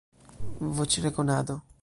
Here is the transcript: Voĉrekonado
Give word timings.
Voĉrekonado 0.79 1.61